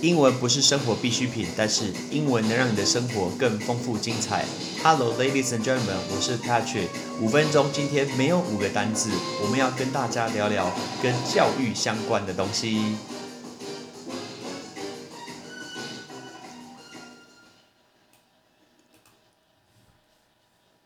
[0.00, 4.44] 英文不是生活必需品，但是英文能让你的生活更丰富精彩。
[4.80, 6.86] Hello, ladies and gentlemen，我是 Patrick。
[7.20, 9.10] 五分钟，今天没有五个单字，
[9.42, 10.70] 我们要跟大家聊聊
[11.02, 12.96] 跟教育相关的东西。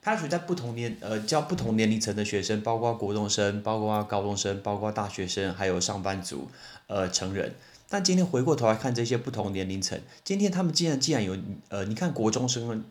[0.03, 6.49] Patrick 在不同年呃教不同年龄层的学生，包括国中生，包括高中生，包括大学生，还有上班族，
[6.87, 7.55] 呃成人。
[7.93, 11.37] 但今天回过头来看这些不同年龄层，今天他们竟然竟然有
[11.69, 12.83] 呃，你看国中生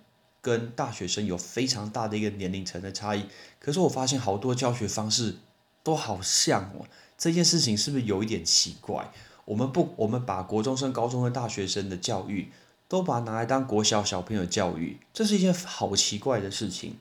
[0.43, 3.25] 跟大学生有非常大的一个年龄层的差异，
[3.59, 5.37] 可是我发现好多教学方式
[5.81, 6.85] 都好像哦，
[7.17, 9.11] 这件事情是不是有一点奇怪？
[9.45, 12.51] 我们不，我们把国中生、高中生、大学生的教育
[12.87, 16.97] 都把拿来当国小小朋友教育，这是一件好奇怪的事情。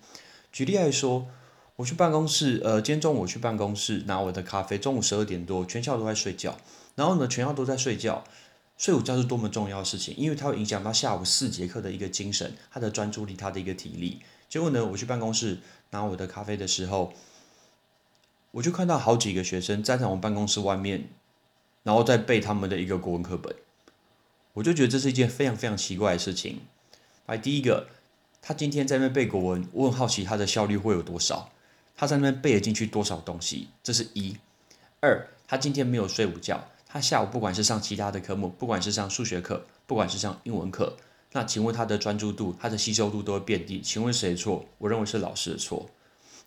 [0.51, 1.27] 举例来说，
[1.77, 6.57] 我去办公室，呃，今天中午我去办公室拿我的咖啡，中午十二点多，全校都在睡觉。
[7.01, 8.23] 然后呢，全校都在睡觉，
[8.77, 14.21] 睡午觉是多么重要的事情，因为它会影响到下午四节课的一个精神、他的专注力、他的一个体力。
[14.51, 15.61] 结果呢，我去办公室
[15.93, 17.15] 拿我的咖啡的时候，
[18.51, 21.09] 我就看到好几个学生站在我们办公室外面，
[21.85, 23.57] 然后在背他们的一个国文课本。
[24.53, 26.61] 我就觉得这是一件非常非常奇怪的事情。
[27.25, 27.87] 来，第一个，
[28.43, 31.51] 他今天在那背国文，我很好奇他的效率会有多少，
[31.97, 34.37] 他在那边背了进去多少东西，这是一。
[35.01, 36.69] 二，他今天没有睡午觉。
[36.93, 40.97] 他下午不管是上其他的科目，不管是上数学课，不管是上英文课，
[41.33, 43.81] 那请问他的专注度、他的吸收度都会变低。
[43.81, 44.67] 请问谁错？
[44.79, 45.89] 我认为是老师的错。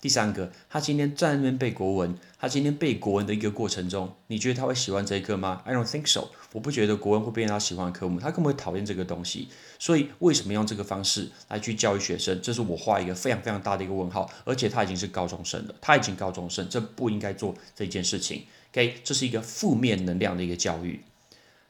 [0.01, 6.27] 第三个，他今天在那边背国文，他今天背国文的一个过程中，你觉得他会喜欢这一课吗？I don't think so。
[6.51, 9.47] 我不觉得国文会变成他喜欢的科目，他根本会讨厌这个东西。
[9.79, 12.41] 所以为什么用这个方式来去教育学生？
[12.41, 14.29] 这是我画一个非常非常大的一个问号。
[14.43, 18.43] 而且他已经是高中生了，他已经高中生，这不应该做这件事情。
[18.73, 21.01] OK，这是一个负面能量的一个教育。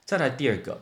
[0.05, 0.81] 再来第二个，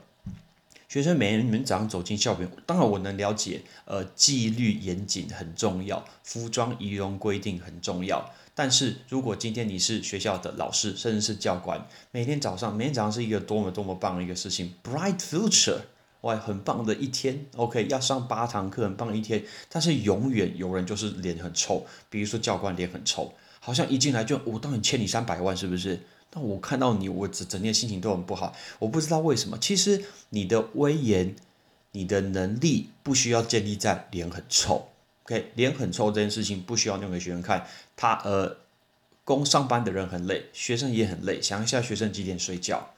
[0.88, 8.32] 学生每天早上走进校园，当然我能了解，呃，纪律严谨很重要，服装仪容规定很重要。
[8.54, 15.80] 但是如果今天你是学校的老师，甚至是教官，每天早上，每天早上是一个多么多么棒的一个事情，bright future，
[16.22, 17.46] 哇，很棒的一天。
[17.56, 19.44] OK，要上八堂课，很棒的一天。
[19.70, 23.34] 但是永远有人就是脸很臭，比如说教官脸很臭。
[23.60, 26.00] 好像一进来就我当然欠你三百万，是不是？
[26.30, 28.56] 但我看到你，我整整天心情都很不好。
[28.80, 29.58] 我不知道为什么。
[29.60, 31.36] 其实你的威严、
[31.92, 34.88] 你的能力不需要建立在脸很臭。
[35.26, 37.68] OK，脸很臭这件事情不需要弄给学生看。
[37.96, 38.58] 他呃，
[39.24, 41.42] 工上班的人很累，学生也很累。
[41.42, 42.90] 想一下，学生几点睡觉？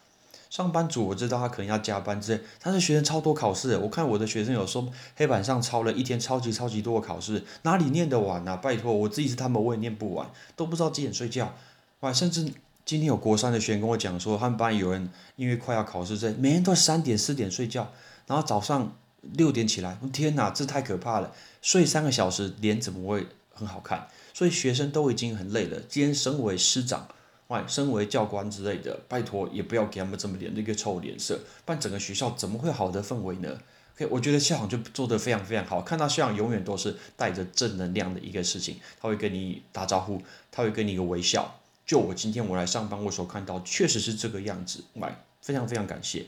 [0.53, 8.55] 上班族我知道他可能要加班之类，但是学生超多考试，我看我的学生有说黑板上抄了一天超级超级多的考试，哪里念得完啊？
[8.57, 11.55] 拜托，我自己是他们我也念不完，都不知道几点睡觉。
[12.01, 12.43] 哇，甚至
[12.85, 17.91] 今天有国三的学生跟我讲说，他们班有人因为快要考试，这每天都三点四点睡觉，
[18.27, 21.31] 然后早上六点起来，天哪，这太可怕了！
[21.63, 23.25] 睡三个小时，脸怎么会
[23.55, 24.07] 很好看？
[24.35, 25.79] 所以学生都已经很累了。
[25.89, 27.07] 今天身为师长。
[27.47, 33.59] 外，身为教官之类的，拜托也不要给他们这么脸的一个臭脸色，不然整个学校怎么会好的氛围呢
[33.95, 40.21] ？OK，我觉得校长就做得非常非常好，看到校长永远都是带着正能量的一个事情，他会跟你打招呼，
[40.51, 41.59] 他会跟你一个微笑。
[41.85, 46.25] 就我今天我来上班，我所看到确实是这个样子，来，非常非常感谢。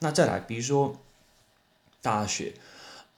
[0.00, 0.96] 那再来，比如说
[2.02, 2.52] 大学，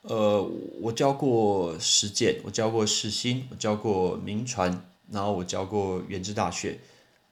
[0.03, 0.41] 呃，
[0.79, 6.79] 我教过实践，我教过世新，我教过民传，然后我教过原治大学。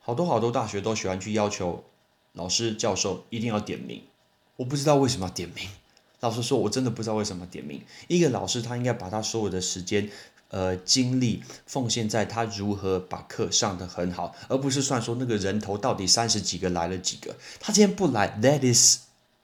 [0.09, 1.83] 好多好多大学都喜欢去要求
[2.33, 4.01] 老师教授一定要点名，
[4.55, 5.69] 我不知道为什么要点名。
[6.21, 7.79] 老实说，我真的不知道为什么点名。
[8.07, 10.09] 一个老师他应该把他所有的时间、
[10.47, 17.35] 呃精力奉献在他如何把课上得很好，而不是算说那个人头到底三十几个来了几个。
[17.59, 19.01] 他今天不来，That is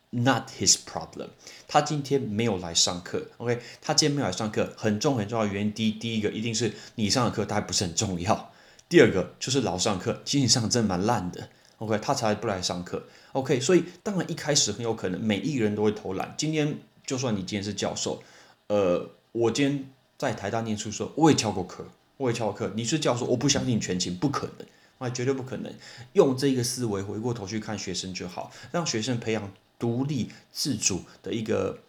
[0.09, 1.27] not his problem。
[1.67, 3.61] 他今天没有来上课，OK？
[3.83, 8.51] 他今天没有来上课，很重很重要的原因，第一第一个一定是你上的课他还不是很重要。
[8.87, 11.49] 第二个就是老上课，经济上真蛮烂的。
[11.79, 13.03] OK，他才不来上课。
[13.33, 16.33] OK，所以当然一开始很有可能每一个人都会偷懒。
[16.37, 18.23] 今天就算你今天是教授，
[18.67, 21.85] 呃，我今天在台大念书的时候，我也翘过课，
[22.17, 22.71] 我也翘过课。
[22.75, 24.67] 你是教授，我不相信全勤，不可能，
[24.99, 25.73] 啊，绝对不可能。
[26.13, 31.79] 用这个思维回过头去看学生就好，让学生培养独立自主的一个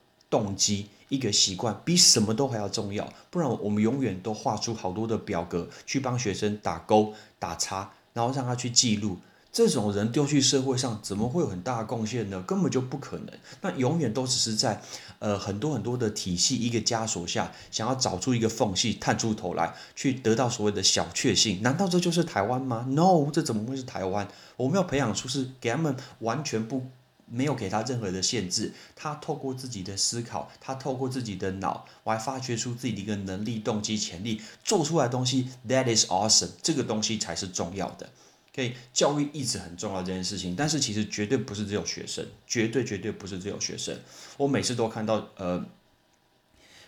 [0.42, 0.88] 动机。
[1.08, 9.16] 一个习惯比什么都还要重要，不然我们永远都画出好多的表格去帮学生打勾打叉，然后让他去记录。
[9.52, 12.42] 这种人丢去社会上，怎么会有很大的贡献呢？
[12.42, 13.28] 根本就不可能。
[13.62, 14.82] 那永远都只是在
[15.20, 21.62] 呃很多很多的体系一个枷锁下，想要找出一个缝隙，探出头来，去得到所谓的小确幸。
[21.62, 24.26] 难道这就是台湾吗？No，这怎么会是台湾？
[24.56, 26.82] 我们要培养出是给他们完全不
[27.28, 38.10] 没有给他任何的限制，他透过自己的思考，他透过自己的脑，我还发掘出自己的一个能力、动机、潜力，做出来的东西，That is awesome，这个东西才是重要的。
[38.52, 43.98] OK，，教育一直很重要这件事情，但是其实绝对不是只有学生，绝对绝对不是只有学生。
[44.36, 45.62] 我每次都看到，呃，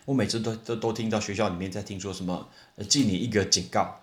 [0.04, 4.00] 我每次都都都听到学校里面在听说什么，呃，记你一个警告。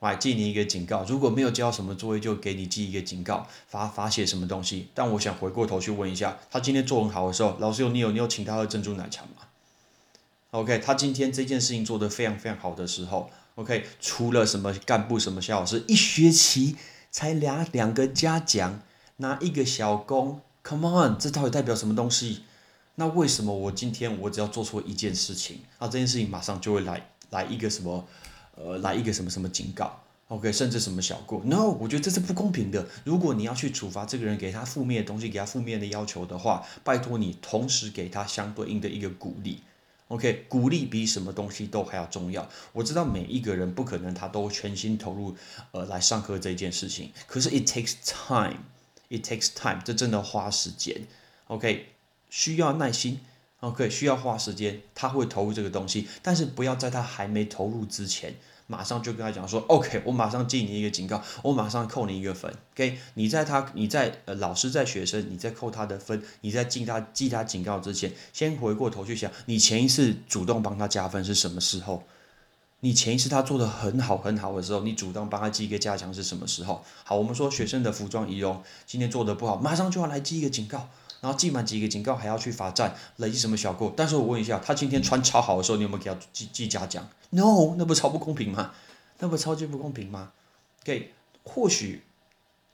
[0.00, 4.88] 来记你一个警告，如果没有交什么作业，就给你记一个警告，罚罚写什么东西。
[4.94, 9.42] 但我想回过头去问一下，他今天作文好的时候，老师有你有你有请他喝珍珠奶茶吗
[10.52, 16.76] ？OK，他今天这件事情做得非常非常好的时候，OK，除了什么干部什么小老师，一学期
[17.10, 18.80] 才两两个嘉奖，
[19.18, 22.44] 拿一个小工，Come on，这到底代表什么东西？
[22.94, 28.06] 那为什么我今天我只要做错一件事情，那这件事情马上就会来来一个什么？
[28.62, 29.98] 呃，来一个什么什么警告
[30.28, 32.86] ，OK，甚至什么小过，No，我觉得这是不公平的。
[33.04, 39.62] 如果你要去处罚这个人，给他负面的东西，给他负面的要求的话，拜托你同时给他相对应的一个鼓励
[40.08, 42.46] ，OK，鼓励比什么东西都还要重要。
[42.74, 45.34] 我知道每一个人不可能他都全心投入，
[45.72, 51.06] 呃，来上课这件事情，可是 it takes time，it takes time，这真的花时间
[51.46, 51.86] ，OK，
[52.28, 53.20] 需要耐心。
[53.60, 58.34] OK，需要花时间，他会投入这个东西，但是不要在他还没投入之前，
[58.70, 62.54] 马上就跟他讲说，OK，我马上记你一个警告，我马上扣你一个分。
[62.74, 72.04] OK，你在他，你在呃老师在学生，你在扣他的分，你在记他记他警告之前，先回过头去想，你前一次主动帮他加分是什么时候？
[72.82, 76.84] 你前一次他做的很好很好的时候，你主动帮他记一个加强是什么时候？
[77.02, 80.88] 好，我们说学生的服装仪容今天做的不好，马上就要来记一个警告。
[81.20, 83.92] 然后记满几个警告，还要去罚站，累积什么小过？
[83.96, 88.72] 但是我问一下，他今天穿超好的时候，你有没有给他记记嘉奖？No，那不超不公平吗？
[89.18, 90.32] 那不超级不公平吗
[90.82, 91.12] ？OK，
[91.44, 92.02] 或许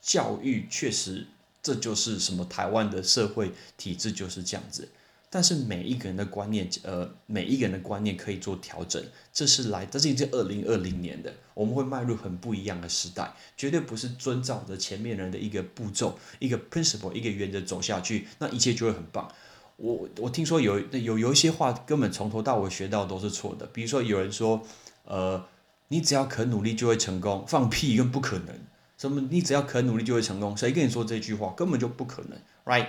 [0.01, 1.27] 教育确实
[1.61, 4.89] 这就是什么台湾的社会体制就是这样子。
[5.29, 9.03] 但是每一个人的观念，呃，每一个人的观念可以做调整。
[9.33, 19.31] 这是来，这是已经二零二零年的，我们会迈入很不一样的时代，绝对不是遵照着前面人的一个步骤、一个 principle、一个原则走下去，那一切就会很棒。
[19.77, 24.63] 我我听说有有有一些话根本从头到尾学到都是错的，比如说有人说，
[25.05, 25.45] 呃，
[25.89, 28.55] 你只要肯努力就会成功，放屁，跟不可能。
[28.97, 29.21] 什么？
[29.31, 30.57] 你只要肯努力就会成功？
[30.57, 31.53] 谁跟你说这句话？
[31.55, 32.87] 根本就不可能，right？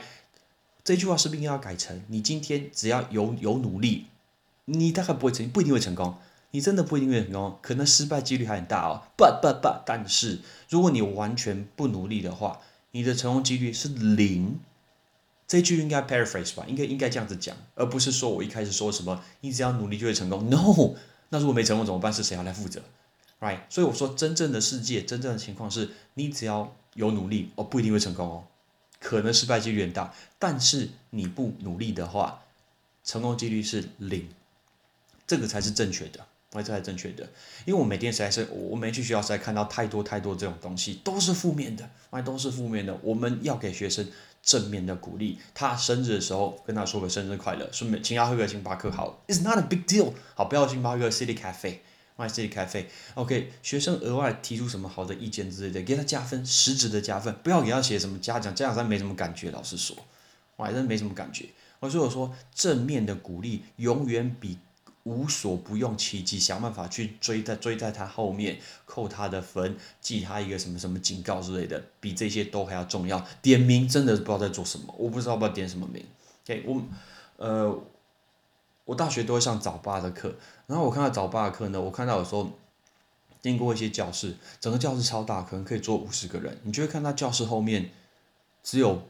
[0.88, 4.06] 这句话是不是应该要改成：你今天只要有有努力，
[4.64, 6.16] 你大概不会成，不一定会成功。
[6.52, 9.04] 你真的不一定会成功，可能失败几率还很大哦。
[9.18, 10.40] But but but，但是
[10.70, 12.62] 如果你完全不努力的话，
[12.92, 14.62] 你的成功几率是零。
[15.46, 16.64] 这句应该 paraphrase 吧？
[16.70, 20.50] 应该应该这样子讲，而不是说我一开始说什么你只要努力就会成功。
[20.50, 20.96] No，
[21.28, 22.14] 那如果没成功怎么办？
[22.14, 22.82] 是谁要来负责
[23.42, 23.60] ？Right？
[23.70, 28.44] 所以我说真正的世界，真正的情况是你只要有努力，哦，不一定会成功哦。
[29.00, 32.44] 可能失败几率很大，但是你不努力的话，
[33.04, 34.28] 成功几率是零，
[35.26, 37.28] 这个才是正确的，这才是正确的。
[37.66, 42.98] 因为我每天实在是，我每去学校实在看到太多太多这种东西，都是负面的，哎，都是负面的。
[43.04, 44.08] 我们要给学生
[44.42, 45.40] 正面的鼓励。
[45.54, 51.80] 他生日的时候跟他说个生日快乐，顺便请他喝个星巴克，好，It's not a big deal，好，不要星巴克，City Cafe。
[52.18, 59.96] My City Cafe，OK，学生额外提出什么好的意见之类的，给他加分，实质的加分，不要给他写什么嘉奖，嘉奖他没什么感觉，老实说，
[60.56, 61.46] 哇，真没什么感觉。
[61.80, 64.58] 我说我说正面的鼓励永远比
[65.04, 73.24] 无所不用其极，想办法去追在追在他后面，扣他的分，记他一个什么什么警告之类的，比这些都还要重要。
[73.44, 76.04] 点名真的不知道在做什么，我不知道要不要点什么名。
[76.46, 76.82] OK，我
[77.38, 77.84] 呃。
[78.88, 80.34] 我大学都会上早八的课，
[80.66, 82.50] 然后我看到早八的课呢，我看到有时候
[83.42, 87.92] 经过一些教室，整个教室超大，可能可以坐五十个人，你就会看到教室后面
[88.64, 89.02] 只有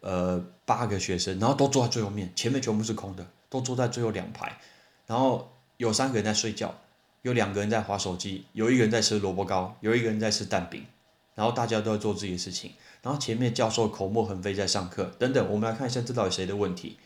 [0.00, 4.58] 呃八个学生，然后都坐在最后面，前面全部是空的，都坐在最后两排，
[5.06, 6.74] 然后有三个人在睡觉，
[7.22, 10.84] 有两个人在划手机，有一个人在吃萝卜糕，有一个人在吃蛋饼，
[11.34, 16.98] 然后大家都在做自己的事情，然后前面教授口沫横飞在上课，等等，我们来看一下这到底谁的问题。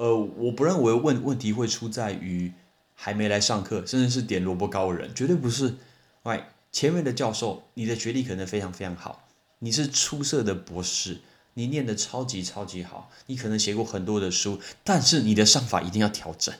[0.00, 2.54] 呃，我不认为问问题会出在于
[2.94, 5.74] 还没来上课，甚至是点萝卜糕的人，绝对不是。
[6.22, 6.42] 喂，
[6.72, 9.28] 前面的教授，你的学历可能非常非常好，
[9.58, 11.18] 你是出色的博士，
[11.52, 16.54] 你念的超级超级好，你可能写过很多的书，但是你的上法一定要调整，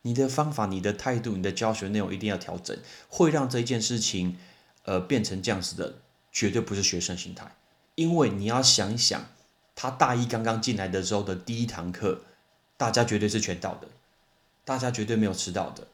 [0.00, 2.74] 你的方法、你的态度、你的教学内容一定要调整，
[3.10, 4.38] 会让这件事情
[4.84, 5.96] 呃变成这样子的，
[6.32, 7.54] 绝对不是学生心态，
[7.94, 9.26] 因为你要想一想，
[9.74, 12.22] 他大一刚刚进来的时候的第一堂课。
[12.84, 13.88] 大家绝对是全到的，
[14.62, 15.86] 大家绝对没有迟到的。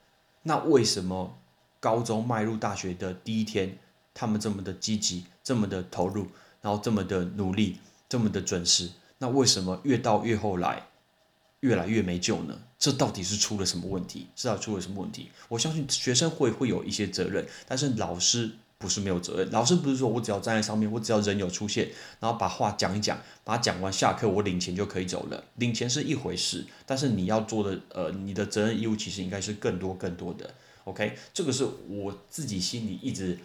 [0.42, 1.38] 那为什么
[1.78, 3.78] 高中迈入大学的第一天，
[4.12, 6.26] 他们这么的积极，这么的投入，
[6.60, 7.78] 然后这么的努力，
[8.08, 8.90] 这么的准时？
[9.18, 10.88] 那为什么越到越后来，
[11.60, 12.58] 越来越没救呢？
[12.76, 14.26] 这到底是出了什么问题？
[14.34, 15.30] 知道出了什么问题？
[15.48, 19.50] 我相信学生会会有一些责任，但是老师不是没有责任。
[19.50, 25.44] 老师不是说我只要站在上面，我只要人有出现，然后把话讲一讲，把它讲完，下课我领钱就可以走了。
[25.56, 30.54] 领钱是一回事，但是你要做的，呃，你的责任义务其实应该是更多更多的。
[30.84, 33.38] OK，这个是我自己心里一直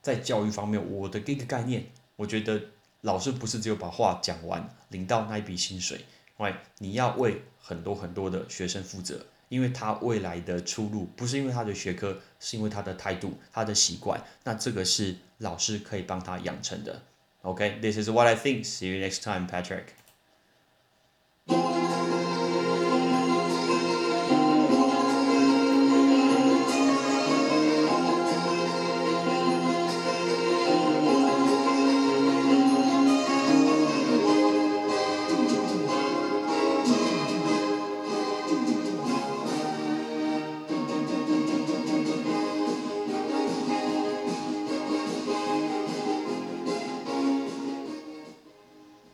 [0.00, 1.84] 在教育方面我的一个概念。
[2.16, 2.58] 我觉得
[3.02, 6.06] 老师不是只有把话讲完，领到那一笔薪水。
[6.38, 14.24] 喂，你要为很多很多的学生负责，因为他未来的出路不是因为他的学科，是因为他的态度、他的习惯。
[14.44, 17.02] 那这个是老师可以帮他养成的。
[17.42, 18.64] OK，this is what I think.
[18.64, 19.86] See you next time, Patrick.